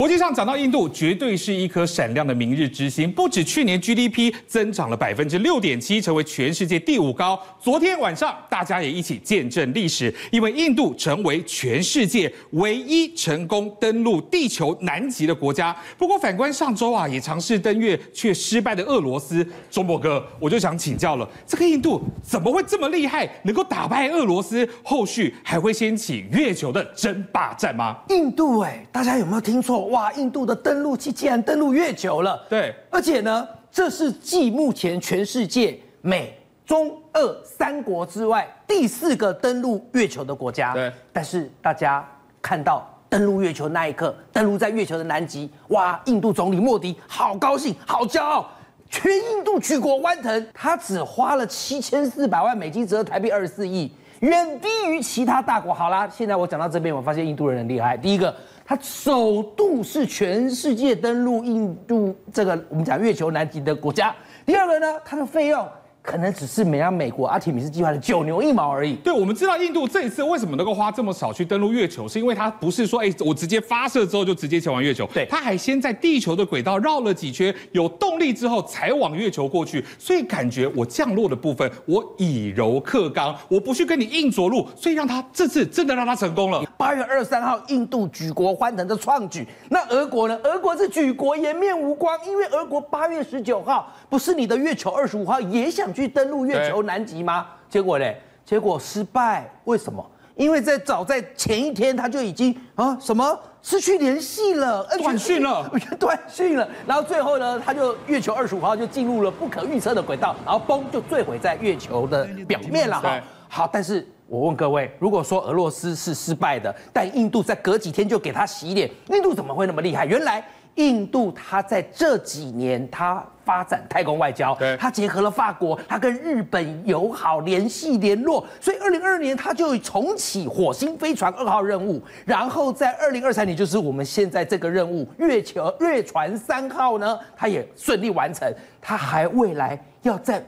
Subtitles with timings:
[0.00, 3.10] 国际上讲到印度，绝对是一颗闪亮的明日之星。
[3.10, 7.36] 不止去年 GDP 增长了百分之六点七，成为全世界第五高。
[7.58, 15.76] 昨天晚上，大家也一起见证历史，因为印度成为全世界唯一成功登陆地球南极的国家。
[15.96, 24.64] 不过，反观上周啊，也尝试登月却失败的俄罗斯，中博哥，我就想请教了，这个印度怎么会这么厉害，能够打败俄罗斯？
[24.84, 27.96] 后续还会掀起月球的争霸战吗？
[28.10, 29.87] 印度哎，大家有没有听错？
[29.88, 30.12] 哇！
[30.12, 32.44] 印度的登陆器竟然登陆月球了。
[32.48, 40.72] 对，而且呢，这是继目前全世界美、中、俄三国之外第四个登陆月球的国家。
[40.72, 42.06] 对，但是大家
[42.40, 46.00] 看到登陆月球那一刻，登陆在月球的南极，哇！
[46.06, 48.48] 印度总理莫迪好高兴，好骄傲，
[48.90, 50.46] 全印度举国欢腾。
[50.52, 55.72] 他只花了七千四百万美金，折合台币二十四亿，远低于其他大国。
[55.72, 57.96] 好啦，现在我讲到这边，我发现印度人很厉害。
[57.96, 58.34] 第一个。
[58.68, 64.14] 它首度是全世界登陆印度这个我们讲月球南极的国家。
[64.44, 65.66] 第二个呢，它的费用。
[66.02, 68.94] 可能只是美让美国阿提米斯计划的九牛一毛而已。
[68.96, 75.06] 对，我们知道印度这一次为什么能够花这么少去登陆月球，是因为它不是说，哎，我直接发射之后就直接前往月球。
[75.12, 79.84] 对，它还先在地球的轨道绕了几圈，有动力之后才往月球过去。
[79.98, 86.62] 所以感觉我降落的部分，我以柔克刚，我不去跟你硬着陆，所以让他这次真的让他成功了。
[86.78, 89.46] 八月二十三号，印度举国欢腾的创举。
[89.68, 90.38] 那俄国呢？
[90.44, 97.46] 俄国是举国颜面无光，因为俄国八月十九号不是你的月球二十五号也想去登陆月球南极吗？
[97.68, 99.50] 结果嘞，结果失败。
[99.64, 100.04] 为什么？
[100.36, 106.68] 因为在早在前一天，他就已经啊什么失去联系了，断讯了， 断讯了。
[106.86, 113.20] 然后最后呢，他就月球二十五号就进入了不可预测的轨道，然后嘣就坠毁在月球的表面了哈。
[113.48, 120.06] 好，但是我问各位，如果说俄罗斯是失败的，但印度在隔几天就给他洗脸，印度怎么会那么厉害？
[120.06, 120.44] 原来。
[120.78, 138.48] 印度，它在这几年，它发展太空外交，它结合了法国，它跟日本友好联系联络，所以二零二二年它就重启火星飞船二号任务，然后在二零二三年，就是我们现在这个任务，月球月船三号呢，它也顺利完成，
[138.80, 140.40] 它还未来要再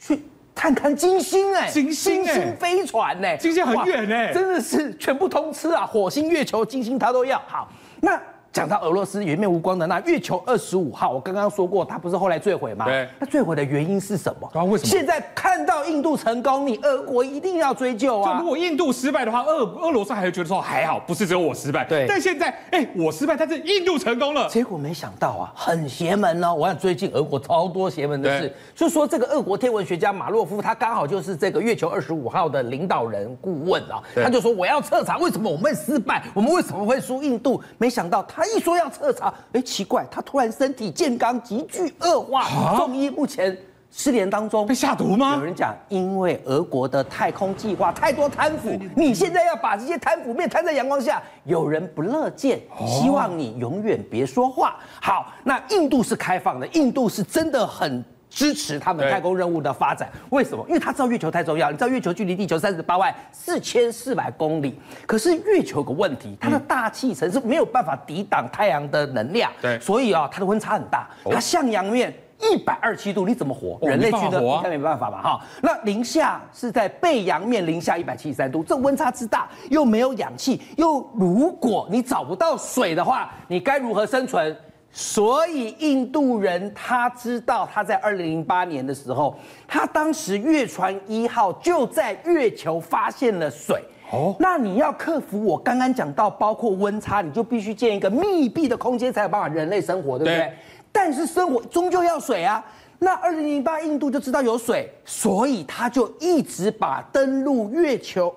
[0.00, 0.20] 去
[0.52, 7.40] 看看金星，哎，金星，金星飞船，哎，金星很远，哎，真的是全部通吃啊，火星、月球、金星它都要。
[7.46, 8.20] 好，那。
[8.54, 12.84] 讲到俄罗斯颜面无光的那月球二十五号，我刚刚说过，它不是后来坠毁吗？
[12.84, 13.08] 对。
[13.18, 14.48] 那坠毁的原因是什么？
[14.54, 14.88] 啊，为什么？
[14.88, 18.34] 现在看到印度成功，你俄国一定要追究啊！
[18.34, 21.84] 就如果印度失败的话，俄俄罗斯还会觉得说还好，不是只有我失败。
[21.86, 22.06] 对。
[22.08, 24.48] 但现在，哎、欸，我失败，但是印度成功了。
[24.48, 26.54] 结果没想到啊，很邪门哦！
[26.54, 34.00] 我想最近俄国超多邪门的事，就说这个俄国天文学家马洛夫，他刚好就是这个月球二十五号的领导人顾问啊。
[34.14, 37.60] 他就说我要彻查为什么我们会失败，我们为什么会输印度？
[37.78, 39.26] 没想到他一说要彻查。
[39.26, 43.56] 啊，哎，奇怪，他突然身体健康急剧恶化，中医目前
[43.90, 45.36] 失联当中，被下毒吗？
[45.36, 54.76] 有人讲，因为俄国的太空计划太多贪腐，你现在要把这些贪腐面摊在阳光下，有人不乐见，希望你永远别说话。
[55.00, 58.04] 好，那印度是开放的，印度是真的很。
[58.34, 60.64] 支持他们太空任务的发展，为什么？
[60.66, 61.70] 因为他知道月球太重要。
[61.70, 71.08] 你知道月球距离地球三十八万四千四百公里，可是月球有个问题，它的大气层是没有办法抵挡太阳的能量，对，所以啊，它的温差很大。
[71.24, 73.78] 它向阳面一百二十七度，你怎么活？
[73.88, 75.22] 人类去的应该没办法吧？
[75.22, 84.56] 哈，那零下是在背阳面零下一百七十三度，这温差之大，又没有氧气，又如果你找不到水的话，你该如何生存？
[84.96, 93.82] 所以印度人他知道，他在二零零八年的时候，他当时月船一号就在月球发现了水。
[94.12, 100.36] 哦，那你要克服我刚刚讲到，包括温差，你就必须建一个密闭的空间，才有办法人类生活，对不对？
[100.36, 100.52] 对。
[100.92, 102.64] 但是生活终究要水啊。
[103.00, 108.32] 那二零零八印度就知道有水，所以他就一直把登陆月球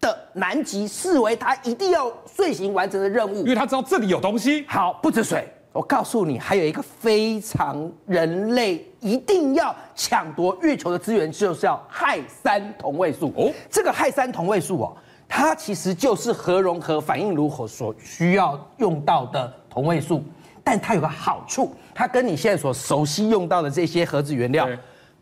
[0.00, 4.64] 的南极视为他一定要遂行完成的任务，因为他知道这里有东西。
[4.68, 5.52] 好，不止水。
[5.72, 13.32] 我告诉你，还有一个非常人类一定要抢夺月球的资源，就是要氦三同位素。
[13.36, 14.96] 哦，这个氦三同位素哦，
[15.28, 20.24] 它其实就是核融合反应炉火所需要用到的同位素，
[20.64, 24.66] 但它有个好处，它跟你现在所熟悉用到的这些核子原料，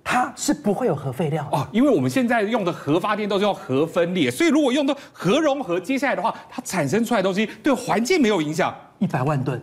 [0.03, 1.67] 它是不会有核废料哦。
[1.71, 8.75] 因为我们现在用的核发电都是用核分裂，所以如果用到核融合，接下来的话，它产生出来的东西对环境没有影响。
[8.99, 9.61] 一百万吨。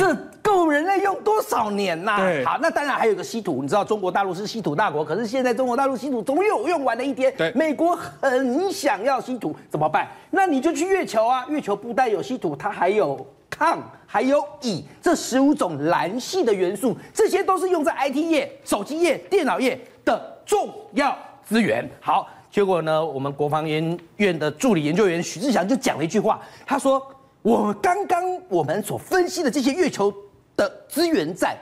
[0.00, 2.32] 这够人类用多少年呐、啊？
[2.44, 7.34] 好，那当然还有个稀土，你知道中国大陆是稀土大国，可是现在中国大陆稀土总有用完的一天。
[7.36, 10.08] 对，美国很想要稀土，怎么办？
[10.30, 21.88] 那你就去月球啊，月球不但有稀土，它还有抗还有乙这十五种蓝系的元素，这些都是用在 IT 业、手机业、电脑业的重要资源。
[22.00, 27.00] 好，结果呢，我们国防研院的助理研究员许志祥就讲了一句话，他说
[27.44, 30.10] ：“我刚刚我们所分析的这些月球
[30.56, 31.58] 的资源在，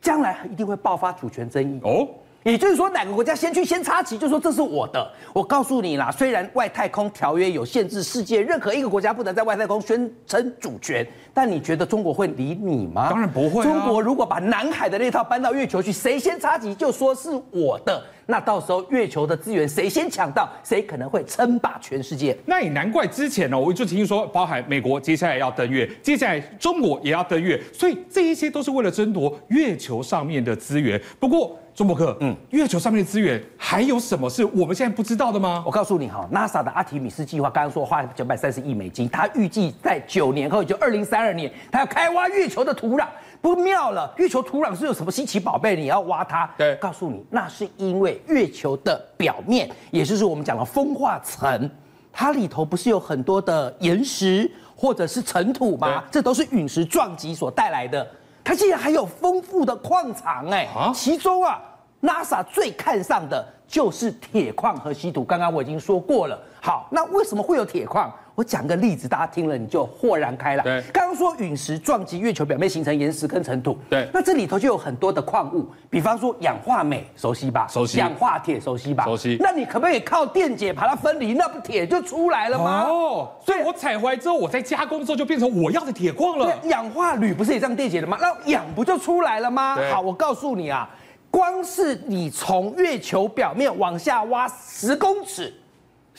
[0.00, 2.08] 将来一定会爆发主权争议。”哦。
[2.48, 5.06] 也就是说，哪个国家先去先插旗，就说这是我的。
[5.34, 13.10] 我告诉你啦，虽然外太空条约有限制，世界任何一个国家不能在外太空宣称主权，但你觉得中国会理你吗？
[13.10, 13.64] 当然不会啊。
[13.64, 22.34] 中国如果把南海的那套搬到月球去，谁先插旗就说是我的，那到时候月球的资源谁先抢到，谁可能会称霸全世界。
[22.46, 30.98] 那也难怪之前呢，我就听说，包含美国接下来要登月，接下来中国也要登月，所以这一些都是为了争夺月球上面的资源。
[31.20, 31.54] 不过。
[31.78, 35.62] 钟博克，嗯，月球上面的资源还有什么是我们现在不知道的吗？
[35.64, 43.06] 我告诉你哈，NASA 的阿提米斯计划刚刚说花九百三十亿美金，它预计在九年后，也就二零三二年，它要开挖月球的土壤，
[43.40, 44.12] 不妙了。
[44.16, 45.76] 月球土壤是有什么稀奇宝贝？
[45.76, 46.50] 你要挖它？
[46.58, 51.70] 对，告诉你，那是因为月球的表面，也就是我们讲的风化层，
[52.12, 56.02] 它里头不是有很多的岩石或者是尘土吗？
[56.10, 58.04] 这都是陨石撞击所带来的。
[58.48, 61.60] 它竟然还有丰富的矿藏哎，其中啊
[62.00, 65.22] ，NASA 最看上的就是铁矿和稀土。
[65.22, 66.40] 刚刚我已经说过了。
[66.62, 68.10] 好，那为什么会有铁矿？
[68.38, 70.62] 我讲个例子，大家听了你就豁然开朗。
[70.62, 73.76] 对，刚刚说陨石撞击月球表面形成岩石跟尘土。
[73.90, 77.66] 对，那这里头就有很多的矿物，比方说氧化镁，熟悉吧？
[77.68, 77.98] 熟悉。
[77.98, 79.02] 氧化铁，熟悉吧？
[79.02, 79.36] 熟悉。
[79.40, 81.34] 那你可不可以靠电解把它分离？
[81.34, 82.84] 那不铁就出来了吗？
[82.84, 86.56] 哦，所以我采回来之后，我再加工之后就变成我要的铁矿了。
[86.66, 88.16] 氧化铝不是也这样电解的吗？
[88.20, 89.76] 那氧不就出来了吗？
[89.90, 90.88] 好，我告诉你啊，
[91.28, 95.52] 光是你从月球表面往下挖十公尺。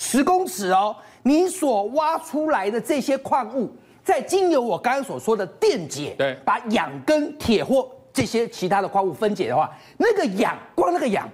[0.01, 3.69] 十公尺哦，你所挖出来的这些矿物，
[4.03, 11.29] 在经由我刚刚所说的电解，对，把氧跟铁或这些其他的矿物分解的话，那个氧，光那个氧，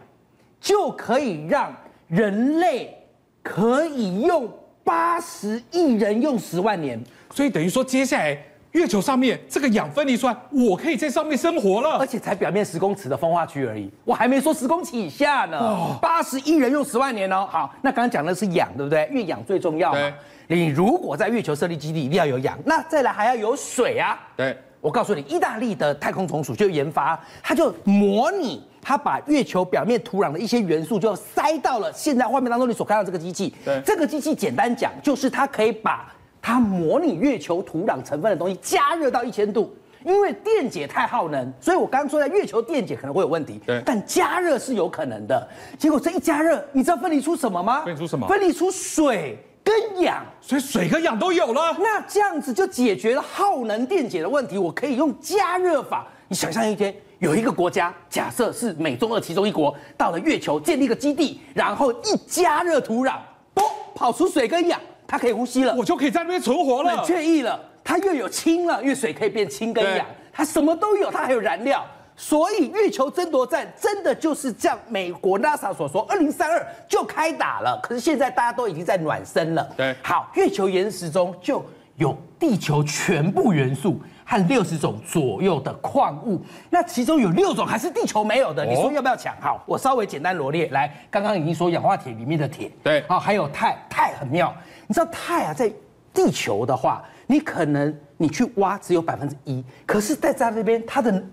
[0.60, 1.76] 就可以让
[2.08, 2.96] 人类
[3.42, 4.50] 可以用
[4.84, 7.02] 八十亿人用十万年，
[7.34, 8.38] 所以等于说接下来。
[8.75, 15.98] 月球上面这个氧分离出来，我可以在上面生活了，而且才表面十公尺的风化区而已，我还没说十公尺以下呢。
[16.01, 17.48] 八十亿人用十万年哦。
[17.50, 19.07] 好，那刚刚讲的是氧，对不对？
[19.10, 20.13] 因为氧最重要嘛。
[20.48, 24.19] 你如果在月球设立基地，一定要有氧，那再来还要有水啊。
[24.36, 33.56] 对，我告诉你，意大利的太空总署就研发，它就模拟，它把月球表面土壤的一些元素就塞到了现在画面当中你所看到这个机器。
[33.63, 36.12] 对，这个机器简单讲就是它可以把。
[36.45, 43.59] 它模拟月球土壤成分的东西加热到一千度，因为电解太耗能，所以我刚刚说在月球电解可能会有问题。
[43.65, 45.47] 对，但加热是有可能的。
[45.80, 47.83] 结果这一加热，你知道分离出什么吗？
[47.83, 48.27] 分离出什么？
[48.27, 51.75] 分离出水跟氧，所以水跟氧都有了。
[51.80, 54.59] 那这样子就解决了耗能电解的问题。
[54.59, 56.06] 我可以用加热法。
[56.27, 63.15] 你想象一天有一个国家，假设是美中俄其中一国，到了月球建立一个基地，然后一加热土壤，
[63.56, 63.63] 嘣，
[63.95, 64.80] 跑出水跟氧。
[65.07, 67.60] 它可以呼吸了，我就可以在那边存活了，很惬意了。
[67.84, 71.86] 它又有氢了，因为水可以变氢跟氧，它什么都有，它还有燃料。
[72.18, 77.78] 所以月球争夺战真的就是这样，美国 NASA 所说，二零三二就开打了。
[77.84, 79.69] 可是现在大家都已经在暖身了。
[79.75, 81.63] 对，好，月球岩石中就
[81.97, 84.01] 有地球全部元素。
[84.27, 89.36] 和六十种左右的矿物，那其中有六种还是地球没有的，你说要不要抢？
[89.39, 90.67] 好，我稍微简单罗列。
[90.70, 94.51] 来，刚刚已经说氧化铁里面的铁，对，好，还有钛，钛很妙。
[94.88, 95.72] 你知道钛啊，在
[96.12, 101.24] 地球的话，你可能你去挖只有百分之一，可是在在那边它的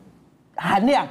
[0.56, 1.06] 含量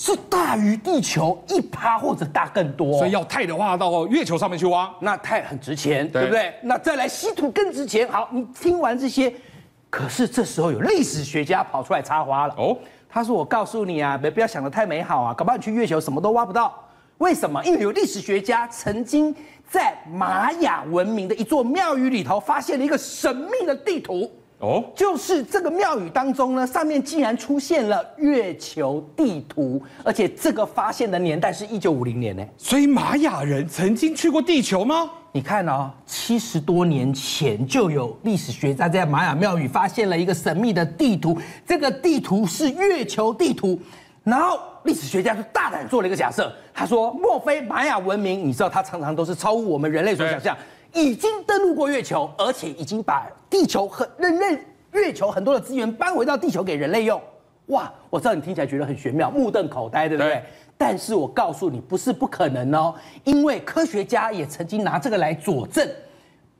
[0.00, 2.96] 是大于地球一趴或者大更多。
[2.98, 6.54] 所以要钛的话，到月球上面去挖，那钛很值钱，对不对？
[6.62, 8.08] 那再来稀土更值钱。
[8.08, 9.34] 好，你听完这些。
[9.90, 12.78] 可是这时候有历史学家跑出来插花了哦，
[13.08, 16.72] 他说：“我告诉你啊，别不要想的太美好啊，搞不好你去月球什么都挖不到。
[17.16, 17.60] 为什么？
[17.64, 19.34] 因为有历史学家曾经
[19.68, 32.44] 在玛雅文明的一座庙宇里头发现了一个神秘的地图哦，就是这个庙宇当中呢，上面竟然出现了月球地图，而且这个发现的年代是一九五零年呢。
[32.56, 43.78] 所以玛雅人曾经去过地球吗？”你看哦，七十多年前就有历史学家在玛雅庙宇发现了一个神秘的地图，这个地图是月球地图。
[44.24, 48.44] 然后历史学家就大胆做了一个假设，他说：莫非玛雅文明？
[48.44, 50.56] 你知道，它常常都是超乎我们人类所想象，
[50.92, 54.58] 已经登陆过月球，而且已经把地球和人类
[54.92, 57.20] 月球很多的资源搬回到地球给人类用。
[57.66, 60.32] 哇，我知道你听起来觉得很玄妙，目瞪口呆，对不对？
[60.34, 60.42] 对
[60.78, 65.86] 但是我告诉你，不是不可能哦，因为科学家也曾经拿这个来佐证，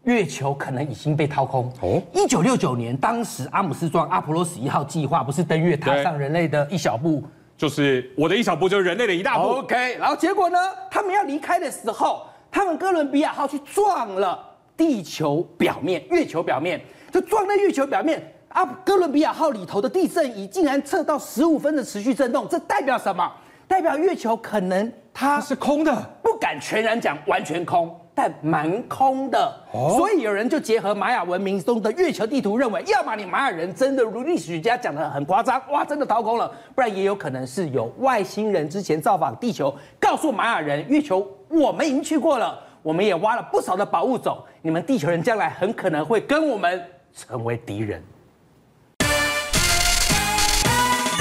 [0.02, 1.72] 月球可能已经被掏空。
[1.80, 7.22] 哦，一九六九年，当时阿姆斯壮阿波罗十一号计划不是登月，踏上人类的一小步，
[7.56, 9.44] 就是我的一小步，就是人类的一大步。
[9.44, 10.58] OK，然后结果呢，
[10.90, 14.44] 他们要离开的时候，他们哥伦比亚号去撞了
[14.78, 16.80] 地球表面，月球表面，
[17.10, 18.22] 就撞在月球表面。
[18.48, 23.30] 啊，哥伦比亚号里头的地震仪竟然测到十五分的持续震动，这代表什么？
[23.66, 29.52] 代表月球可能它是空的，不敢全然讲完全空，但蛮空的。
[29.72, 42.58] 哦，所以有人就结合玛雅文明中的月球地图，认为要么你玛雅人真的如历史学家讲的很夸张，哇，真的掏空了，不然也有可能是有外星人之前造访地球，告诉玛雅人月球我们已经去过了，
[42.88, 46.82] 我们也挖了不少的宝物走，你们地球人将来很可能会跟我们
[47.14, 48.02] 成为敌人。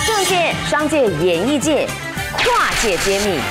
[0.06, 1.86] 政界、商界、演艺界。
[2.38, 3.42] 跨界揭秘，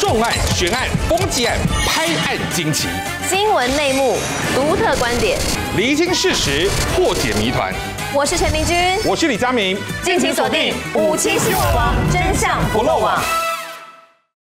[0.00, 2.88] 重案、悬案、攻击案、拍案惊奇，
[3.28, 4.16] 新闻内幕、
[4.52, 5.38] 独特观点，
[5.76, 7.72] 厘清事实，破解谜团。
[8.12, 13.22] 我是陈明君，我是李佳明，敬请锁定五七新闻网，真相不漏网。